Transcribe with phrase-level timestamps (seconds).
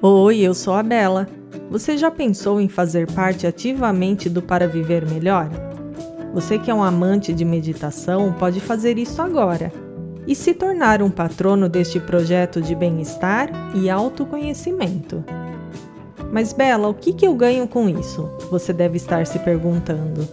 [0.00, 1.28] Oi, eu sou a Bela.
[1.68, 5.50] Você já pensou em fazer parte ativamente do Para Viver Melhor?
[6.32, 9.72] Você que é um amante de meditação pode fazer isso agora
[10.24, 15.24] e se tornar um patrono deste projeto de bem-estar e autoconhecimento.
[16.30, 18.30] Mas, Bela, o que, que eu ganho com isso?
[18.52, 20.28] Você deve estar se perguntando.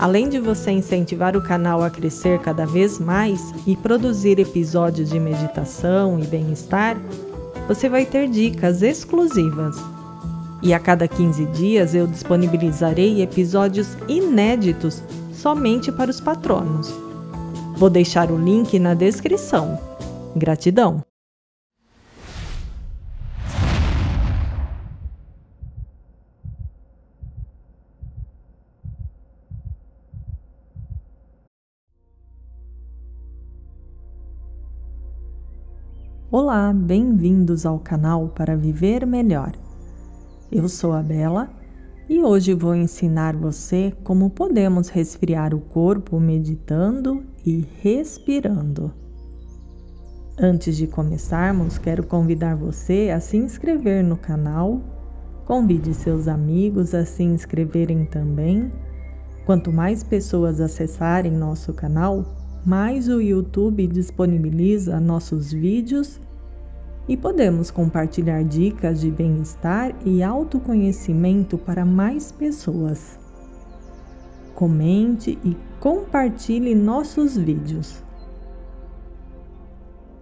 [0.00, 5.20] Além de você incentivar o canal a crescer cada vez mais e produzir episódios de
[5.20, 6.96] meditação e bem-estar,
[7.70, 9.76] você vai ter dicas exclusivas.
[10.60, 15.00] E a cada 15 dias eu disponibilizarei episódios inéditos
[15.32, 16.92] somente para os patronos.
[17.76, 19.78] Vou deixar o link na descrição.
[20.34, 21.09] Gratidão!
[36.32, 39.50] Olá, bem-vindos ao canal para viver melhor.
[40.48, 41.50] Eu sou a Bela
[42.08, 48.94] e hoje vou ensinar você como podemos resfriar o corpo meditando e respirando.
[50.38, 54.80] Antes de começarmos, quero convidar você a se inscrever no canal.
[55.44, 58.70] Convide seus amigos a se inscreverem também.
[59.44, 62.24] Quanto mais pessoas acessarem nosso canal,
[62.64, 66.20] mais o YouTube disponibiliza nossos vídeos
[67.08, 73.18] e podemos compartilhar dicas de bem-estar e autoconhecimento para mais pessoas.
[74.54, 78.02] Comente e compartilhe nossos vídeos.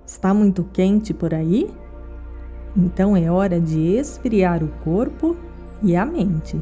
[0.06, 1.68] Está muito quente por aí?
[2.76, 5.36] Então é hora de esfriar o corpo
[5.82, 6.60] e a mente.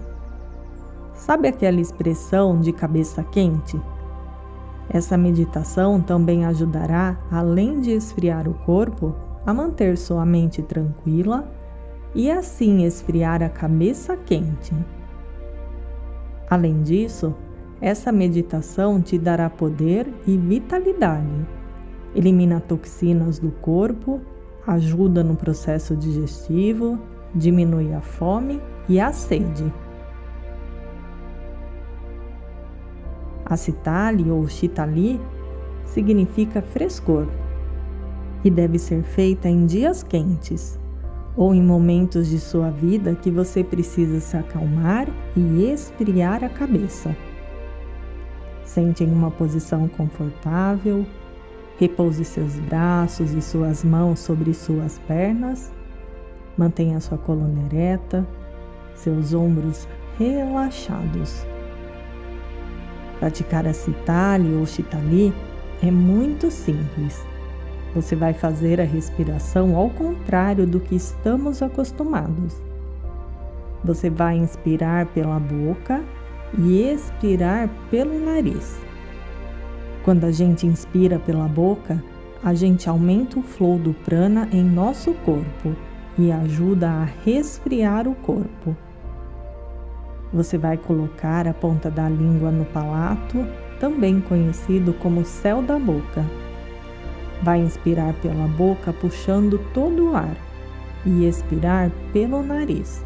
[1.14, 3.78] Sabe aquela expressão de cabeça quente?
[4.88, 11.50] Essa meditação também ajudará, além de esfriar o corpo, a manter sua mente tranquila
[12.14, 14.74] e assim esfriar a cabeça quente.
[16.48, 17.34] Além disso,
[17.80, 21.46] essa meditação te dará poder e vitalidade.
[22.14, 24.20] Elimina toxinas do corpo,
[24.66, 26.98] ajuda no processo digestivo,
[27.34, 29.70] diminui a fome e a sede.
[33.48, 35.20] A citali ou chitali
[35.84, 37.28] significa frescor
[38.44, 40.78] e deve ser feita em dias quentes
[41.36, 45.06] ou em momentos de sua vida que você precisa se acalmar
[45.36, 47.14] e esfriar a cabeça.
[48.64, 51.06] Sente em uma posição confortável,
[51.78, 55.72] repouse seus braços e suas mãos sobre suas pernas,
[56.58, 58.26] mantenha sua coluna ereta,
[58.94, 59.86] seus ombros
[60.18, 61.46] relaxados.
[63.18, 65.32] Praticar a Citali ou Chitali
[65.82, 67.24] é muito simples.
[67.94, 72.62] Você vai fazer a respiração ao contrário do que estamos acostumados.
[73.84, 76.04] Você vai inspirar pela boca
[76.58, 78.78] e expirar pelo nariz.
[80.04, 82.02] Quando a gente inspira pela boca,
[82.44, 85.74] a gente aumenta o flow do prana em nosso corpo
[86.18, 88.76] e ajuda a resfriar o corpo.
[90.32, 93.46] Você vai colocar a ponta da língua no palato,
[93.78, 96.24] também conhecido como céu da boca.
[97.42, 100.36] Vai inspirar pela boca, puxando todo o ar,
[101.04, 103.04] e expirar pelo nariz.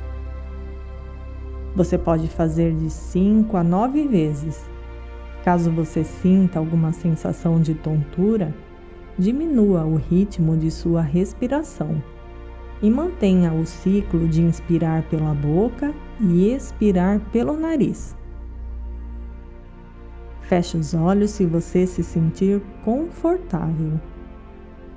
[1.74, 4.68] Você pode fazer de 5 a 9 vezes.
[5.44, 8.54] Caso você sinta alguma sensação de tontura,
[9.18, 12.02] diminua o ritmo de sua respiração
[12.82, 18.16] e mantenha o ciclo de inspirar pela boca e expirar pelo nariz.
[20.42, 24.00] Feche os olhos se você se sentir confortável.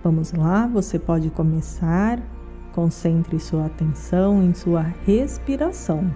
[0.03, 2.21] Vamos lá, você pode começar.
[2.73, 6.11] Concentre sua atenção em sua respiração.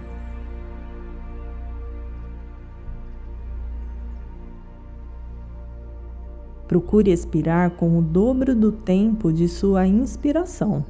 [6.66, 10.84] Procure expirar com o dobro do tempo de sua inspiração.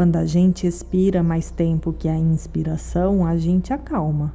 [0.00, 4.32] Quando a gente expira mais tempo que a inspiração, a gente acalma.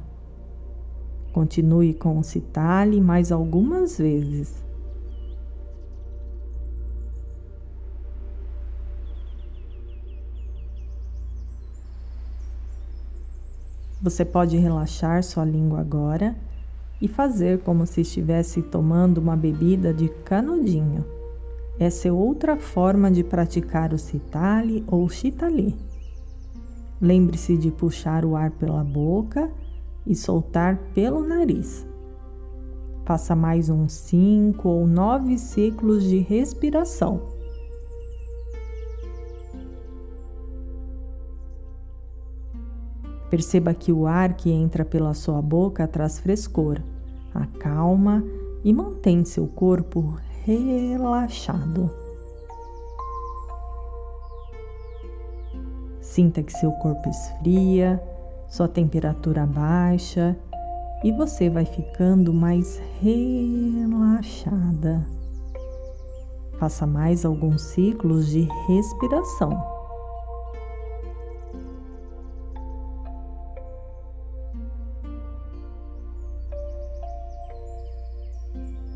[1.32, 4.64] Continue com o citale mais algumas vezes.
[14.00, 16.36] Você pode relaxar sua língua agora
[17.02, 21.15] e fazer como se estivesse tomando uma bebida de canudinho.
[21.78, 25.76] Essa é outra forma de praticar o citali ou chitali.
[27.00, 29.50] Lembre-se de puxar o ar pela boca
[30.06, 31.86] e soltar pelo nariz.
[33.04, 37.20] Faça mais uns 5 ou 9 ciclos de respiração.
[43.28, 46.80] Perceba que o ar que entra pela sua boca traz frescor,
[47.34, 48.24] acalma
[48.64, 51.90] e mantém seu corpo relaxado.
[56.00, 58.00] Sinta que seu corpo esfria,
[58.48, 60.36] sua temperatura baixa
[61.02, 65.04] e você vai ficando mais relaxada.
[66.58, 69.75] Faça mais alguns ciclos de respiração.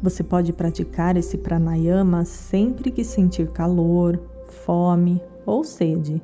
[0.03, 4.19] Você pode praticar esse pranayama sempre que sentir calor,
[4.65, 6.23] fome ou sede.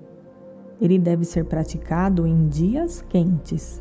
[0.80, 3.80] Ele deve ser praticado em dias quentes.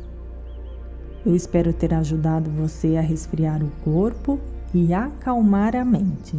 [1.24, 4.38] Eu espero ter ajudado você a resfriar o corpo
[4.72, 6.38] e acalmar a mente.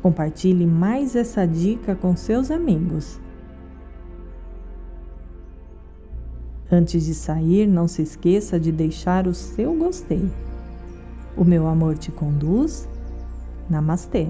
[0.00, 3.18] Compartilhe mais essa dica com seus amigos.
[6.70, 10.30] Antes de sair, não se esqueça de deixar o seu gostei.
[11.36, 12.88] O meu amor te conduz.
[13.68, 14.28] Namastê.